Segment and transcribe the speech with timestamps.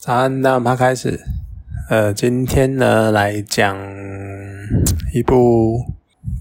[0.00, 1.18] 早安，那我们开始。
[1.90, 3.76] 呃，今天呢来讲
[5.12, 5.86] 一部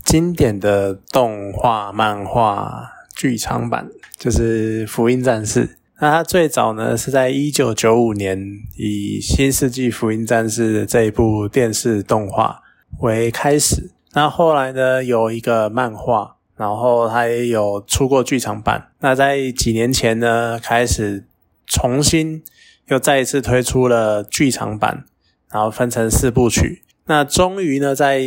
[0.06, 5.66] 经典的动画漫画剧场版，就是《福音战士》。
[6.00, 8.40] 那它最早呢是在一九九五年
[8.78, 12.62] 以《新世纪福音战士》这一部电视动画
[13.00, 13.90] 为开始。
[14.14, 18.90] 那后来呢有一个漫画，然后它也有出过剧场版。
[19.00, 21.26] 那在几年前呢开始
[21.66, 22.44] 重新。
[22.88, 25.06] 又再一次推出了剧场版，
[25.52, 26.84] 然后分成四部曲。
[27.06, 28.22] 那终于呢，在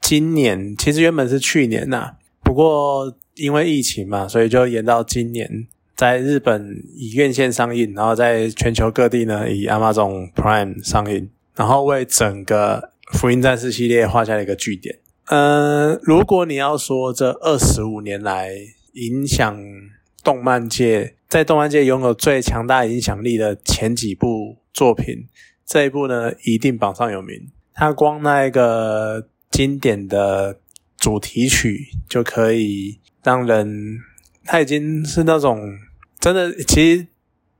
[0.00, 5.66] 今年，其实原本是去年呐，不过因为疫情嘛，所以就延到今年，
[5.96, 14.98] 在日本以院线上映，然后在全球各地呢以 Amazon Prime 上映，然后为整个福音战士系列画下了一个句点。
[15.26, 18.54] 呃，如果你要说这二十五年来
[18.94, 19.56] 影响
[20.22, 21.16] 动漫界。
[21.28, 25.26] 在动漫界拥有最强大影响力的前几部作品，
[25.64, 27.48] 这一部呢一定榜上有名。
[27.72, 30.58] 它光那一个经典的
[30.98, 33.98] 主题曲就可以让人，
[34.44, 35.78] 它已经是那种
[36.20, 36.52] 真的。
[36.64, 37.06] 其实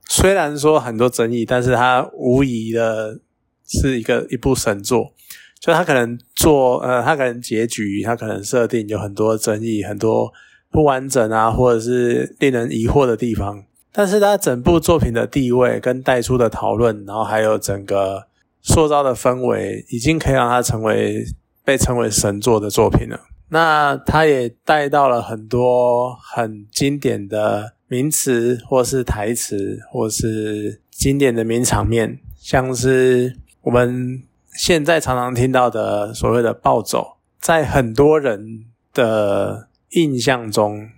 [0.06, 3.20] 虽然说很多争议，但是它无疑的
[3.66, 5.14] 是一个一部神作。
[5.58, 10.30] 就它可能做呃，它可能结局，它可能设定有很多争议，很多。
[10.72, 18.26] 不完整啊，或者是令人疑惑的地方，但是它整部作品的地位跟带出的讨论，然后还有整个
[18.62, 21.26] 塑造的氛围，已经可以让它成为
[21.62, 23.20] 被称为神作的作品了。
[23.50, 34.22] 那它也带到了很多很经典的名词，或是台词，或是经典的名场面，像是我们
[34.54, 38.64] 现在常常听到的所谓的暴走，在很多人
[38.94, 39.68] 的。
[39.92, 40.88] 印象中，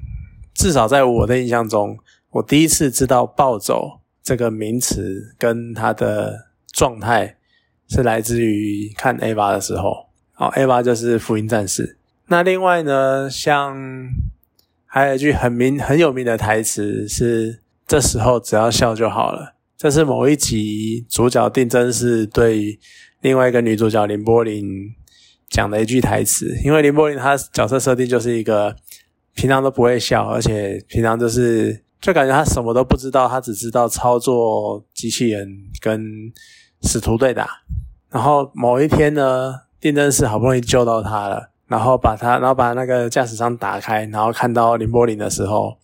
[0.54, 1.98] 至少在我的印象中，
[2.30, 7.36] 我第一次知道“暴走”这个名词跟它的状态
[7.88, 10.06] 是来自于看 A 八的时候。
[10.32, 11.96] 好，A 八就是福音战士。
[12.26, 13.76] 那另外呢，像
[14.86, 22.78] 还有一句很名很有名的台词是：“这时候只要笑就好了。”这是某一集主角定真是对
[23.20, 24.94] 另外一个女主角林波林。
[25.54, 28.74] 讲的一句台词，因为林柏林他角色设定就是一个
[29.36, 35.48] 平常都不会笑，而且平常就是就感觉他什么都不知道，他只知道操作机器人
[35.80, 36.04] 跟
[36.82, 37.48] 使徒对打。
[38.10, 45.78] 然后某一天呢，定真士好不容易救到他了，然后把他，然后把那个驾驶舱打开，然后看到林柏林的时候，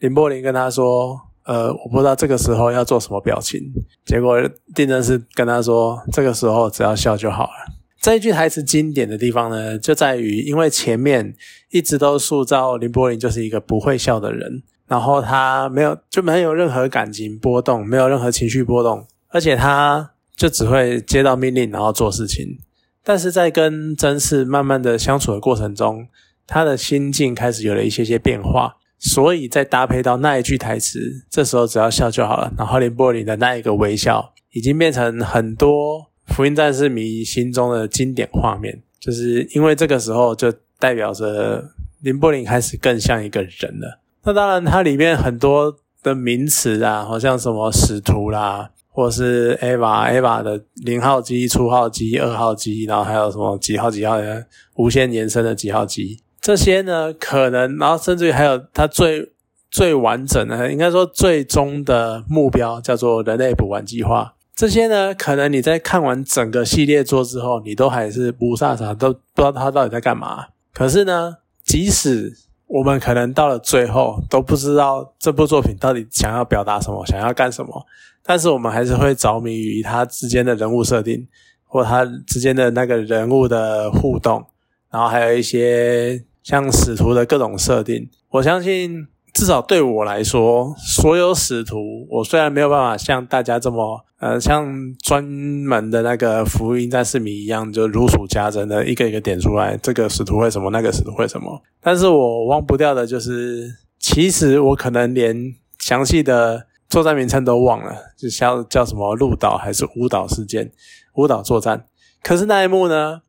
[0.00, 3.58] 林柏林跟他说：“呃，我不知道这个时候要做什么表情。”
[4.04, 4.38] 结果
[4.74, 7.72] 定真士跟他说：“这个时候只要笑就好了。”
[8.04, 11.34] 这一句台词经典的地方呢，就在于因为前面
[11.70, 22.58] 一直都塑造林柏林就是一个不会笑的人，然后他没有就没有任何感情波动，没有任何情绪波动，而且他就只会接到命令然后做事情。
[23.02, 26.06] 但是在跟真嗣慢慢的相处的过程中，
[26.46, 32.52] 他的心境开始有了一些些变化，所以再搭配到那一句台词，这时候只要笑就好了。
[32.58, 36.10] 然后林柏林的那一个微笑，已经变成很多。
[36.26, 41.70] 福音战士迷心中的经典画面，就是因为这个时候就代表着
[42.00, 44.00] 林柏林开始更像一个人了。
[44.24, 59.32] 那当然，它里面很多的名词啊，好像什么使徒啦，或是 Eva Eva 的零号机、初号机、二号机，然后还有什么几号几号的无限延伸的几号机，这些呢，可能，然后甚至于还有它最
[59.70, 64.33] 最完整的，应该说最终的目标叫做人类补完计划。
[64.54, 70.46] 这些呢，可能你在看完整个系列作之后，你都还是不啥啥，都不知道他到底在干嘛。
[70.72, 72.32] 可是呢，即使
[72.68, 77.84] 我们可能到了最后都不知道这部作品到底想要表达什么，想要干什么，
[78.22, 81.26] 但是我们还是会着迷于他之间的人物设定，
[81.66, 84.44] 或他之间的那个人物的互动，
[84.90, 88.08] 然后还有一些像使徒的各种设定。
[88.30, 89.08] 我相信。
[89.34, 94.66] 至少对我来说，所有使徒，我虽然没有办法像大家这么，呃，像
[95.02, 101.62] 专门的那个福音战士迷一样，就如数家珍的一个一个点出来，这个使徒会什么，那个使徒会什么。
[101.82, 103.68] 但是我忘不掉的就是，
[103.98, 110.72] 其实我可能连详细的作战名称都忘了，就像叫什么鹿岛还是舞蹈事件、
[111.16, 111.84] 舞蹈作战。
[112.22, 113.20] 可是那一幕呢，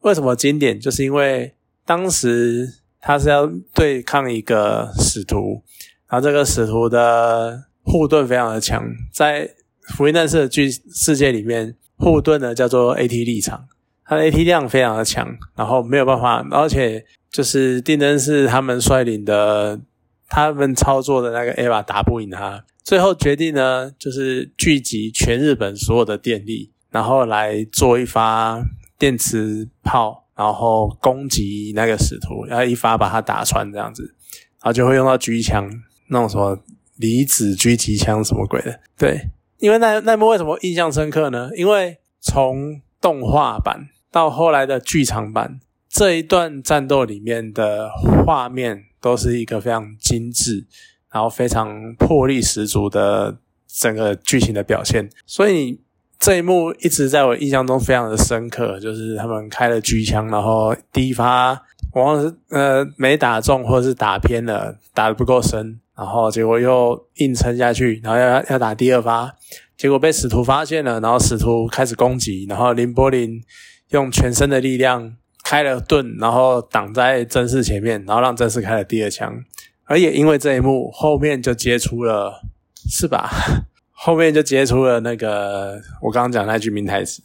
[0.00, 0.78] 为什么经典？
[0.78, 1.54] 就是因为
[1.86, 2.80] 当时。
[3.06, 5.62] 他是要对抗一个使徒，
[6.08, 8.82] 然后这个使徒的护盾非常的强，
[9.12, 9.46] 在
[9.88, 13.66] 福音战士的剧世界里面，护盾呢叫做 AT 立场，
[14.04, 19.80] 它的 AT 量非常的强，然后没有办法，而且就是定真是他们率领的
[20.28, 28.64] 他们操作的那个 EVA 打不赢他，最后决定呢，就是聚集全日本所有的电力，然后来做一发
[28.98, 35.68] 电磁炮，然后攻击那个使徒，然后一发把他打穿这样子，然后就会用到狙击枪，
[36.08, 36.58] 那种什么
[36.96, 38.80] 离子狙击枪什么鬼的。
[38.96, 39.30] 对，
[39.64, 41.48] 因为那那幕为什么印象深刻呢？
[41.56, 45.58] 因为从动画版到后来的剧场版。
[45.88, 47.88] 这一段战斗里面的
[48.26, 50.66] 画面都是一个非常精致，
[51.12, 53.38] 然后非常魄力十足的
[53.68, 55.80] 整个剧情的表现，所以
[56.18, 58.80] 这一幕一直在我印象中非常的深刻。
[58.80, 61.50] 就是他们开了狙枪，然后第一发
[61.92, 69.34] 往往是呃没打中，或者是打偏了，打的不够深，然后结果又硬撑下去，然后要要打第二发，
[69.76, 73.42] 结果被使徒发现了，然后使徒开始攻击，然后林柏林
[73.90, 75.16] 用全身的力量。
[75.46, 79.44] 开了盾，然后挡在真嗣前面，然后让真嗣开了第二枪，
[79.84, 82.40] 而也因为这一幕，后面就接出了，
[82.88, 83.30] 是吧？
[83.92, 87.22] 后面就接出了那个我刚刚讲那句名台词。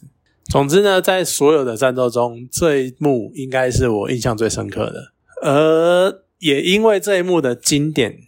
[0.50, 5.12] 总之呢，在所有的战斗中，这一幕应该是我印象最深刻的。
[5.42, 8.18] 而也因为这一幕的经典，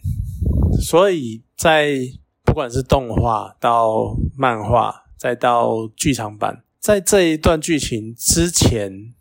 [0.83, 1.97] 所以在
[2.43, 9.13] 不管是动画到漫画，再到剧场版，在这一段剧情之前。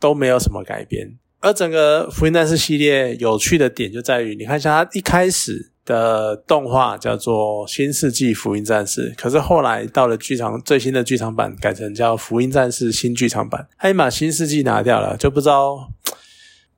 [0.00, 15.92] 都没有什么改编，而整个《福音战士》系列有趣的点就在于，你看一下它一开始的动画叫做《新世纪福音战士》，可是后来到了剧场最新的剧场版改成叫《福音战士新剧场版》，他把新世纪拿掉了，就不知道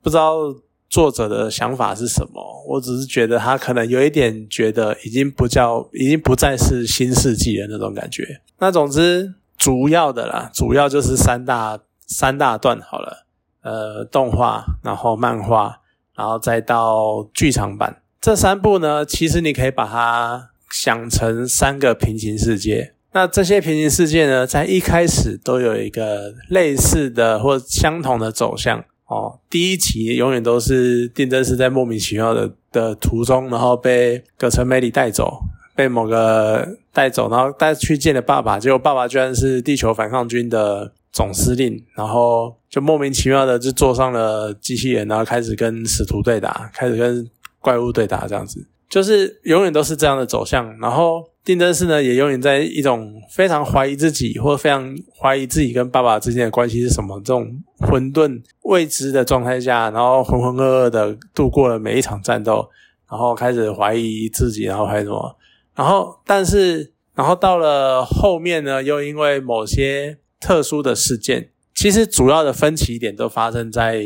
[0.01, 0.53] 不知道
[0.93, 2.63] 作者的想法是什么。
[2.67, 8.41] 我只是觉得他可能有一点觉得已经不叫，已经不再是新世纪的那种感觉。
[8.59, 11.79] 那总之主要的啦，主要就是三大。
[12.05, 13.25] 三大段好了，
[13.63, 15.79] 呃，动画，然后漫画，
[16.15, 18.03] 然后再到剧场版。
[18.21, 22.93] 这三部呢，其实你可以把它想成三个平行世界。
[23.13, 29.39] 那这些平行世界呢，在一开始都有一个类似的或相同的走向哦。
[29.49, 35.43] 第一集永远都是定真是在莫名其妙的的途中，然后被葛城美里带走，
[35.75, 40.93] 被某个带走，然后带去见了爸爸，结果爸爸居然是地球反抗军的。
[41.13, 50.75] 总司令，然后就莫名其妙的就坐上了机器人，然后开始跟使徒对打，开始跟怪物对打，这样子，就是永远都是这样的走向。
[50.79, 57.47] 然后定真寺呢，也永远在一种非常怀疑自己，或非常怀疑自己跟爸爸之间的关系是什么这种
[57.79, 62.67] 混沌未知的状态下，然后浑浑噩噩的度过了每一场战斗，
[63.09, 65.37] 然后开始怀疑自己，然后还什么，
[65.75, 70.17] 然后但是，然后到了后面呢，又因为某些。
[70.45, 74.03] 特殊的事件，其实主要的分歧点都发生在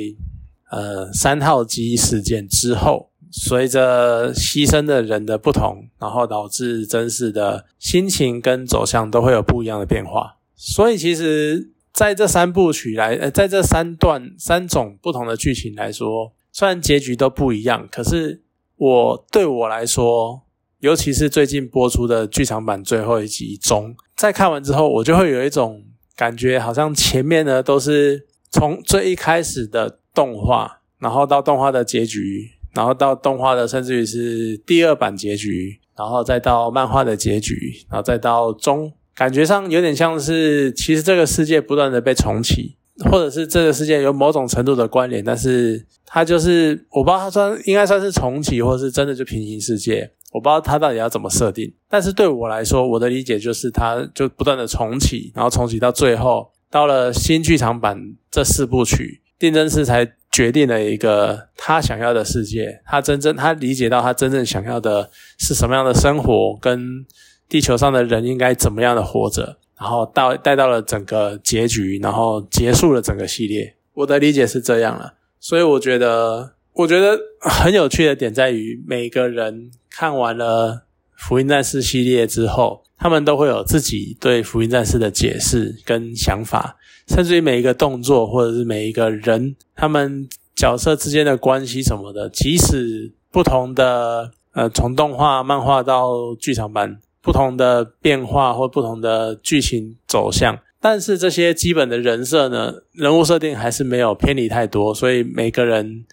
[0.70, 10.38] 呃三号机事件之后，随着牺牲的人的不同，然后导致真实的心情跟走向都会有不一样的变化。
[10.56, 18.44] 所以其实在这三部曲来，呃，在这三段三种不同的剧情来说，虽然结局都不一样，可是
[18.76, 20.44] 我对我来说，
[20.80, 25.84] 尤其是最近播出的剧场版最后一集中，在看完之后，我就会有一种。
[26.18, 37.56] 感觉好像前面呢都是从最一开始的动画，然后到动画的结局，然后到动画的甚至于是第二版结局，然后再到漫画的结局，
[37.90, 42.78] 然后再到中，感觉上有点像是其实这个世界不断的被重启，
[43.10, 50.12] 或者是这个世界有某种程度的关联，但是它就是我不知道它算应该算是重启，或是真的就平行世界。
[50.34, 57.98] 我不知道他到底要怎么设定，但是对我来说，我的理解就是，他就不断的重启，然后重启到最后，到了新剧场版
[58.30, 60.06] 这四部曲，定真寺才
[60.38, 67.04] 决定了一个他想要的世界，他真正他理解到他真正想要的是什么样的生活，跟
[67.50, 73.76] 地球上的人应该怎么样的活着，然后到带到了整个结局，然后结束了整个系列。
[73.96, 79.72] 我的理解是这样了，所以我觉得，我觉得很有趣的点在于每个人。
[79.90, 80.74] 看完了
[81.16, 86.78] 《福音战士》系列之后，他们都会有自己对《福音战士》的解释跟想法，
[87.08, 106.06] 甚至于每一个动作或者是每一个人，他们角色之间的关系什么的，即使不同的呃，从动画、漫画到剧场版，不同的变化或不同的剧情走向，但是这些基本的人设呢，人物设定还是没有偏离太多，所以每个人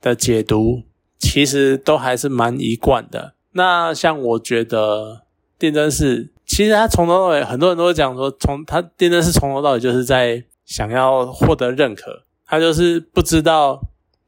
[0.00, 0.82] 的解读。
[1.22, 3.34] 其实都还是蛮一贯的。
[3.52, 5.20] 那像我觉得
[5.58, 12.24] 电真是，其实他从头到尾，很多人都会讲说，从他真的是从头到尾就是在想要获得认可。
[12.44, 13.80] 他就是不知道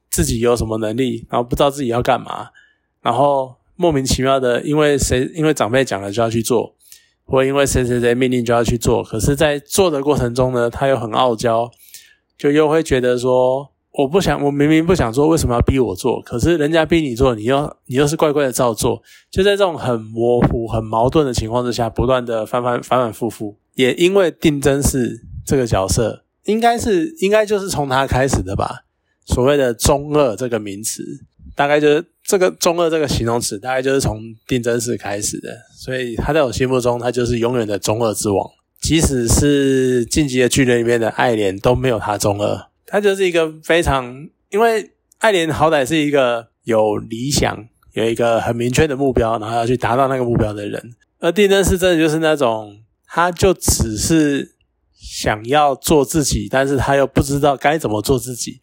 [0.08, 2.50] 自己有什么能力，然后不知道自己要干嘛，
[3.00, 6.76] 然后莫名其妙的，因为谁因为长辈讲了就要去做，
[7.24, 11.68] 或因为谁谁谁命令就要去做，可是，在做的过程中呢，他又很傲娇，
[12.38, 16.20] 就又会觉得说，我不想，我明明不想做，为什么要逼我做？
[16.22, 23.56] 可是人家逼你做，你又你又是乖乖的照做，就在这种很模糊、很矛盾的情况之下，不断的反反反反复复。
[23.74, 28.84] 也因为定真是这个角色，应该是应该就是从他开始的吧。
[29.26, 31.04] 所谓的中二这个名词，
[31.54, 35.50] 大概就是这个中二这个形容词，大概就是从定真寺开始的。
[35.76, 38.50] 所以他在我心目中，他就是永远的中二之王。
[38.80, 50.94] 即使是晋级的巨人里面的爱莲都没有他中二，他就是一个非常，因为爱莲好歹是一个有理想、有一个很明确的目标，然后要去达到那个目标的人。
[51.18, 54.56] 而定真是真的就是那种，他就只是
[54.92, 58.60] 想要做自己，但是他又不知道该怎么做自己。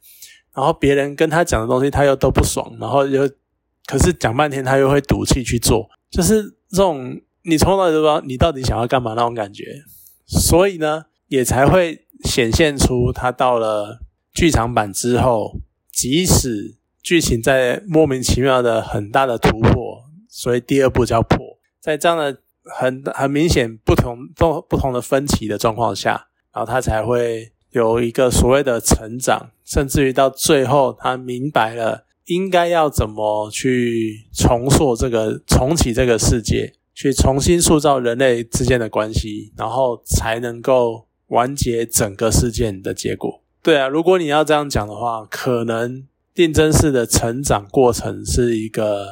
[0.53, 3.27] 然后别人跟他讲的东西，他又都不爽，然后又
[3.87, 9.63] 可是讲半天，他又会赌气去做，就是这种你从来都不知道你到底想要干嘛那种感觉，
[10.27, 14.01] 所以呢，也才会显现出他到了
[14.33, 15.59] 剧场版之后，
[15.91, 21.37] 即使剧情在莫名其妙的很大的突破，所以第二部叫破，
[21.79, 27.51] 在这样的很很明显不同不不同的分歧的状况下，然后他才会。
[27.71, 43.43] 有一个所谓的成长，甚至于到最后，他明白了应该要怎么去重塑这个、重启这个世界，去重新塑造人类之间的关系，然后才能够完结整个事件的结果。
[43.61, 49.07] 对啊，如果你要这样讲的话，可能定真寺的成长过程是一个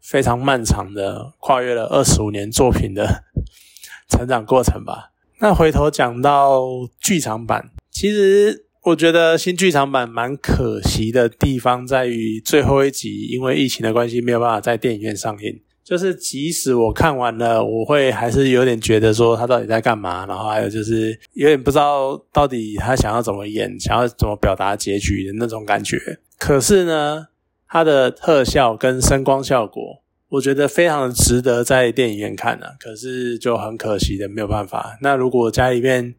[0.00, 3.24] 非常漫长的，跨越了二十五年作品的
[4.08, 5.12] 成长过程吧。
[5.40, 6.62] 那回头讲到
[6.98, 7.70] 剧场版。
[7.90, 15.60] 其实我觉得新剧场版蛮可惜的地方在于最后一集，因为疫情的关系没有办法在电影院上映。
[15.82, 25.98] 就是即使我看完了，我会还是有点觉得说他到底在干嘛，然后还有就是有点不知道到底他想要怎么演，想要怎么表达结局的那种感觉。
[26.38, 27.26] 可是呢，
[27.68, 29.82] 它的特效跟声光效果，
[30.28, 32.66] 我觉得非常的值得在电影院看呢。
[32.78, 34.96] 可是就很可惜的没有办法。
[35.02, 36.14] 那如果家里面，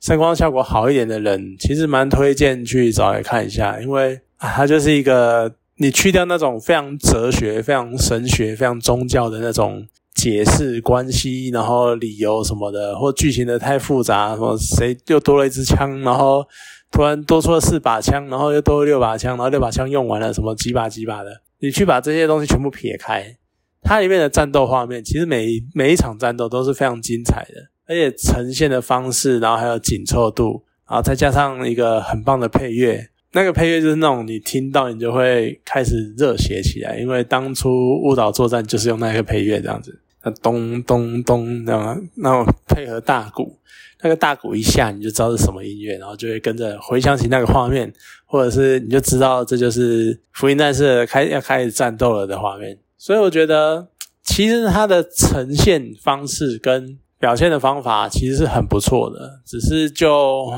[0.00, 16.46] 声光效果好一点的人，其实蛮推荐去找来看一下，因为啊，它就是一个你去掉那种非常哲学、非常神学、非常宗教的那种解释关系，然后理由什么的，或剧情的太复杂，什么谁又多了一支枪，然后
[16.90, 23.36] 突然多出了四把枪，然后又多了六把枪，然后六把枪用完了，什么几把几把的，你去把这些东西全部撇开，
[23.82, 27.70] 它里面的战斗画面，其实每每一场战斗都是非常精彩的。
[27.88, 37.70] 而且呈现的方式，然后还有紧凑度，然后再加上一个很棒的配乐，那个配乐就是那种你听到你就会开始热血起来，因为当初
[38.02, 43.58] 误导作战就是用那个配乐这样子，那咚咚咚，然后然后配合大鼓，
[44.02, 47.92] 那个大鼓一下你就知道是什么音乐，然后就会跟着回想起那个画面，
[48.24, 52.78] 或者是你就知道这就是福音战士开要开始战斗了的画面。
[52.96, 53.88] 所以我觉得
[54.24, 60.50] 其实它的呈现方式跟表现的方法其实是很不错的，只是就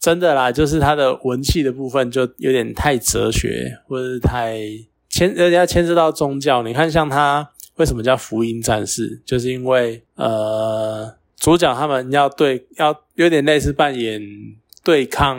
[0.00, 4.58] 真的啦，就是它的文气的部分就有点太哲学，或者是太
[5.10, 6.62] 牵，人家牵涉到宗教。
[6.62, 14.22] 你看，像他为什么叫福音战士，就是因为呃，主角他们要对，要有点类似扮演
[14.82, 15.38] 对抗，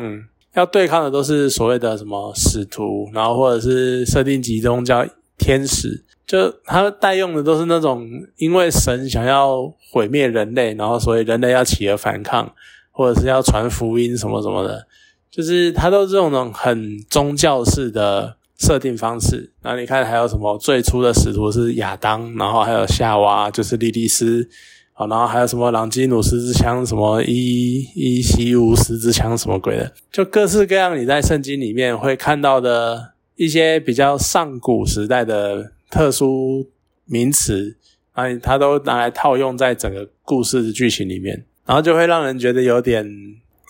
[0.53, 5.08] 要对抗的都是所谓的什么使徒，然后或者是设定集中叫
[5.39, 6.03] 天使。
[6.27, 12.53] 就他代用的都是那种，因为神想要毁灭人类，然后所以人类要起而反抗，
[12.91, 14.86] 或者是要传福音什么什么的，
[15.29, 19.51] 就是他都是这种很宗教式的设定方式。
[19.62, 24.48] 然后你看还有什么最初的使徒是亚当，然后还有夏娃就是莉莉丝，
[24.93, 35.71] 啊，然后还有什么朗基努斯之枪，什么伊伊西乌斯之枪什么鬼的，就各式各样你在圣经里面会看到的一些比较上古时代的。
[35.91, 36.69] 特殊
[37.03, 37.75] 名词，
[38.13, 43.06] 啊，他都拿来套用在整个故事的剧情里面，然后就会让人觉得有点。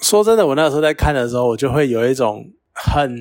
[0.02, 3.20] 说真的，我那时候在看的时候，我就会有一种很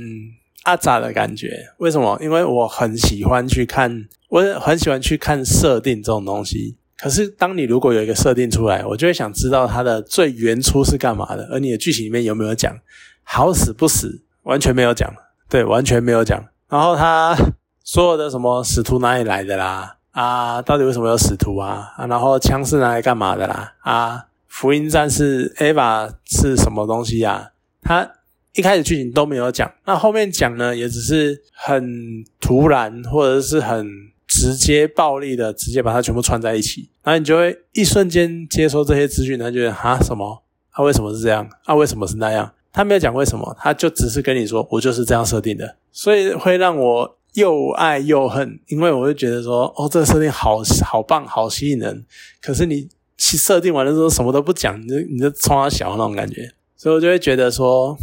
[0.63, 1.49] 阿杂的感觉。
[1.79, 2.19] 为什么？
[2.23, 6.77] 因为我很喜欢去看，我很喜欢去看设定这种东西。
[6.99, 12.75] 可是，当你如果有一个设定出来，我就会想知道它的最原初是干嘛的，而你的剧情里面有没有讲
[13.23, 15.13] 好死不死，完全没有讲，
[15.49, 16.45] 对，完全没有讲。
[16.69, 17.37] 然后他。
[17.83, 19.97] 所有的什么使徒哪里来的啦？
[20.13, 21.93] 啊，到底为什么有使徒啊？
[21.97, 23.73] 啊，然后枪是拿来干嘛的啦？
[23.81, 27.53] 啊，福音战士 Eva 是什么东西呀？
[27.81, 28.11] 他
[28.53, 33.89] 一开始剧情都没有讲，那后面讲呢，也只是很突然或者是很
[34.27, 40.43] 直接暴力的直接把它全部串在一起，然后你就会一瞬间接收这些资讯，他觉得啊什么？
[40.73, 41.49] 啊为什么是这样？
[41.65, 42.53] 啊为什么是那样？
[42.73, 52.05] 他没有讲为什么，他就只是跟你说我就是这样设定的，所以会让我又爱又恨，因为我会觉得说哦这个设定好好棒，好吸引人，
[52.43, 52.89] 可是你
[53.21, 57.97] 设定完了之后什么都不讲，你就你就冲他小那种感觉，所以我就会觉得说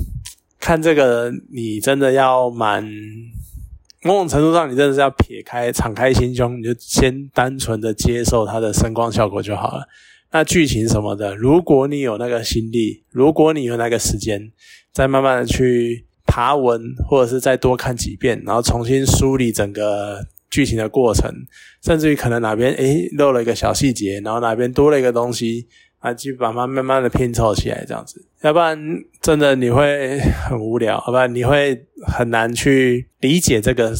[0.59, 2.87] 看这个你真的要蛮。
[4.03, 9.87] 某种程度上，你真的是要撇开、敞开心胸，你就先单纯的接受它的声光效果就好了。
[10.31, 14.51] 那剧情什么的，如果你有那个心力，如果你有那个时间，
[14.93, 21.31] 再慢慢的去爬文，或者是再多看几遍，然后重新梳理整个剧情的过程，
[21.83, 25.67] 甚至于可能哪边诶漏了一个小细节，然后哪边多了一个东西。
[25.99, 28.79] 啊，去把它慢慢的拼凑起来，这样子，要不然
[29.19, 33.95] 真的你会很无聊，要不然你会很难去理解这个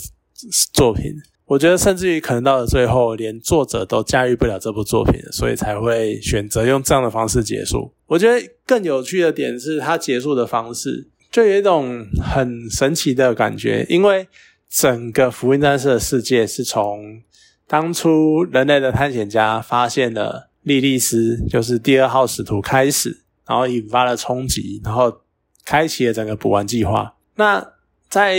[0.72, 1.12] 作品。
[1.48, 7.92] 我觉得甚至于可能到了最后，连作者都驾驭不了这部作品，所以才会选择用这样的方式结束。
[8.06, 14.28] 我觉得更有趣的点是，它结束的方式就有一种很神奇的感觉，因为
[14.70, 17.22] 整个福音战士的世界是从
[17.68, 20.46] 当初人类的探险家发现了。
[20.64, 25.22] 莉莉丝就是第二号使徒开始，然后引发了冲击，然后
[25.64, 27.16] 开启了整个补完计划。
[27.36, 27.66] 那
[28.10, 28.36] 在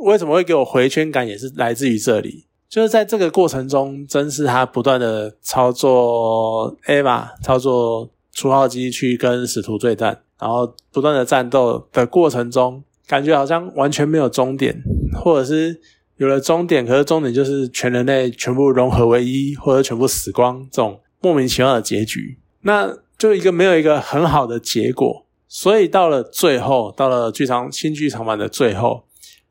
[0.00, 14.82] 为什么会给我回圈感，也是来自于这里，就是在这个过程中，真是他不断的操作 Ava，操作初号机去跟使徒对战，然后不断的战斗的过程中，感觉好像完全没有终点，
[15.22, 15.80] 或者是
[16.16, 21.00] 有了终点，可是终点就是全人类全部融合为一，或者全部死光这种。
[21.20, 29.04] 莫名其妙的结局，那就一个没有一个很好的结果，所以到了最后，到了剧场新剧场版的最后，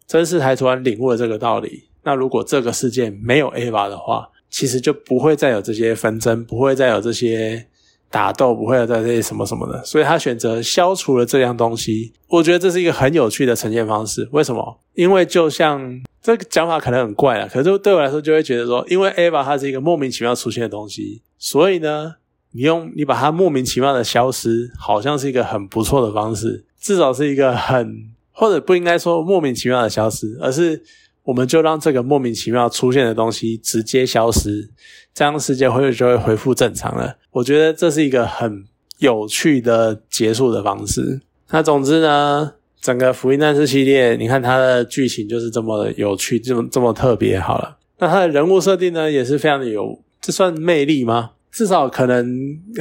[0.06, 1.86] 真是才突然领悟了这个道理。
[2.04, 7.66] 那如果这个世界没有 Ava 的话，其实就不会再有这些纷争，不会再有这些
[8.14, 9.84] 打斗，不会在这些什么什么的。
[9.84, 14.30] 所以他选择消除了这样东西，我觉得这是一个很有趣的呈现方式。
[14.32, 14.80] 为什么？
[14.94, 21.24] 因为就像这个讲法可能很怪了，可是对我来说就会觉得说，因为 Ava 它是一个莫名其妙出现的东西。
[21.40, 22.14] 所以呢，
[22.52, 30.84] 你用你把它莫名其妙的消失，好像是一个很不错的方式，至少是一个很或者不应该说莫名其妙的消失，而是
[31.24, 34.70] 我们就让这个莫名其妙出现的东西直接消失，
[35.14, 37.16] 这样世界会就会恢复正常了。
[37.32, 38.66] 我觉得这是一个很
[38.98, 41.22] 有趣的结束的方式。
[41.50, 47.40] 那总之呢，整个福音战士系列，你看它的剧情就是这么有趣，这么这么特别。
[47.40, 50.00] 好了，那它的人物设定呢，也是非常的有。
[50.20, 51.32] 这算魅力吗？
[51.52, 52.26] 至少可能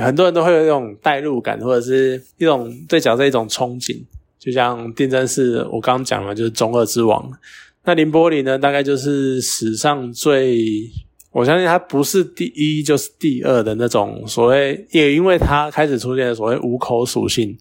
[0.00, 4.00] 很多人都会有一种代入感，或者是一种对角色一种憧憬。
[4.38, 7.30] 就像定真寺，我刚刚讲了，就是中二之王。
[7.84, 10.90] 那林波林呢，大概就是史上最，
[11.32, 17.56] 我相信他不是第一就是第二的那种所谓，也因为他开始出现所谓无口属性，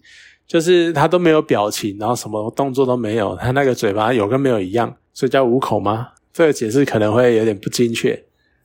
[0.46, 6.08] 就是他都没有表情，然后什么动作都没有，他那个嘴巴有跟没有一样，所以叫无口吗？
[6.32, 8.24] 这个解释可能会有点不精确。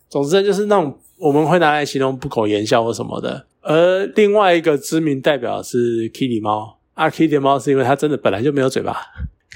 [0.10, 0.98] 总之就是那种。
[1.20, 8.96] 我们会拿来形容不苟言笑或什么的，而另外一个知名代表是 Kitty 猫啊，Kitty 猫是因为它真的本来就没有嘴巴，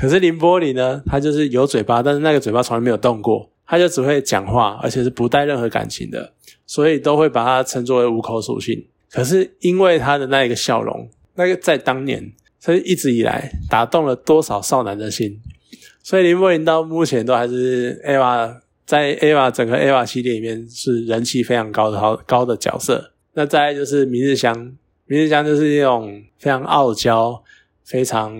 [0.01, 6.33] 可是林波里呢，他就是有嘴巴，但是那个嘴巴从来没有动过，他就只会讲话，而且是不带任何感情的，
[6.65, 8.83] 所以都会把它称作为无口属性。
[9.11, 15.39] 可是因为他的那一个笑容，那个在当年，所以一直以来打动了多少少男的心，
[16.01, 18.57] 所以林波林到目前都还是 Eva。
[18.83, 23.13] 在 Ava 整个 Ava 系列里面是人气非常高的好高的角色。
[23.35, 27.41] 那再就是明日香，明日香就是一种非常傲娇、
[27.85, 28.37] 非常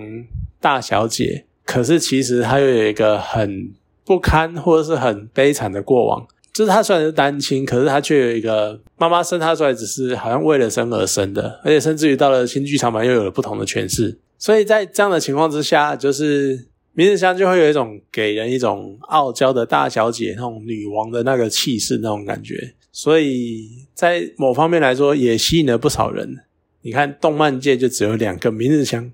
[0.60, 3.72] 大小姐，可是其实她又有一个很
[4.04, 6.26] 不堪或者是很悲惨的过往。
[6.52, 14.18] 就是她虽然是单亲，可是她却有一个妈妈生她出来只是好像为了生而生的，而且甚至于到了新剧场版又有了不同的诠释。
[14.38, 16.66] 所以在这样的情况之下，就是。
[16.94, 26.40] 明日香就会有一种给人一种傲娇的大小姐那种女王的那个气势那种感觉，所以在某方面来说也吸引了不少人。
[26.82, 29.10] 你看动漫界就只有两个明日香，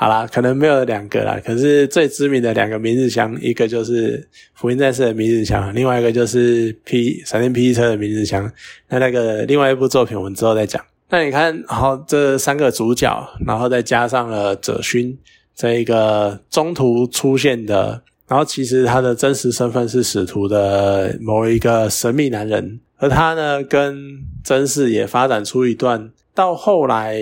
[0.00, 8.50] 好啦，可能没有两个啦，可是最知名的两个明日香，一个就是福音战士的明日香，另外一个就是 P 闪电霹雳车的明日香。
[8.88, 10.82] 那那个另外一部作品我们之后再讲。
[11.10, 15.18] 那你看，好这三个主角，然后再加上了哲勋。
[15.54, 27.20] 这一个中途出现的，然后其实他的真实身份是使徒的某一个神秘男人，而他呢跟真嗣也发展出一段，到后来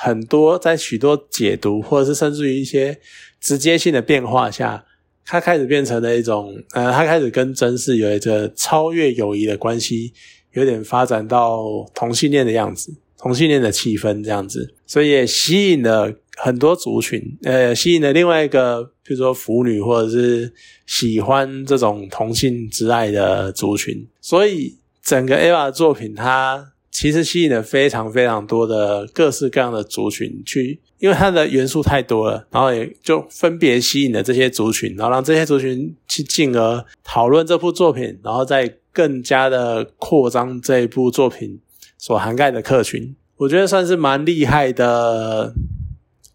[0.00, 2.96] 很多在许多解读或者是甚至于一些
[3.40, 4.84] 直接性的变化下，
[5.26, 10.12] 它开始变成了一种，呃，它开始跟真是有一个超越友谊的关系，
[10.52, 20.52] 有点发展到同性恋的样子，同性恋的气氛这样子，所以也吸引了很多族群，呃，吸引了另外一个，比如说腐女或者是
[20.86, 26.74] 喜欢这种同性之爱的族群，所以整个 Ava 的作品它。
[26.90, 41.60] 其实吸引了非常非常多的各式各样的族群去，因为它的元素太多了，然后也就分别吸引了这些族群，然后让这些族群去进而讨论这部作品，然后再更加的扩张这一部作品
[41.96, 43.14] 所涵盖的客群。
[43.36, 45.54] 我觉得算是蛮厉害的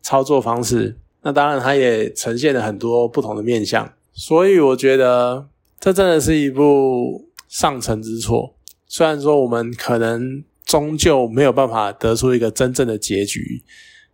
[0.02, 0.98] 操作方式。
[1.24, 5.48] 那当然，它也呈现了很多不同的面相，所以我觉得
[5.80, 8.56] 这真的是一部上乘之作。
[8.94, 10.44] 虽然说我们可能。
[10.66, 13.62] 终究没有办法得出一个真正的结局，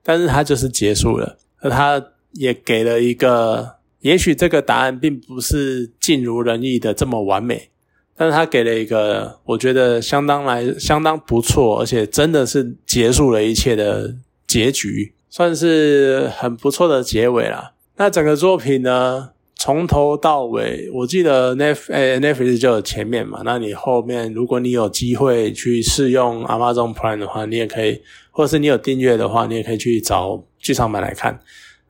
[0.04, 7.70] 但是它就是结束了，而它也给了一个，也许这个答案并不是尽如人意的这么完美，
[8.18, 14.16] 但是它给了一个我觉得相当来相当不错，而且真的是结束了一切的
[14.48, 17.74] 结局，算是很不错的结尾了。
[17.98, 19.30] 那整个作品呢？
[19.62, 31.38] 从头到尾，我记得 Nef 诶 Netflix 就有前面嘛，那你后面如果你有机会去试用 Amazon Prime 的话，你也可以，或者是你有订阅的话，你也可以去找剧场版来看。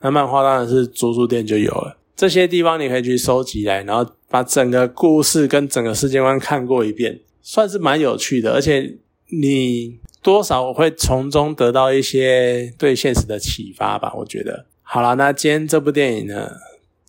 [0.00, 8.96] 那漫画当然是租书店就有了，这些地方你可以去收集来，然后把整个故事跟整个世界观看过一遍，算是蛮有趣的，而且
[9.28, 14.66] 你多少会从中得到一些对现实的启发吧，我觉得。
[14.82, 16.50] 好了，那今天这部电影呢？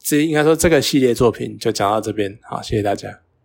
[0.04, 3.21] 这应该说这个系列作品就讲到这边，好，谢谢大家。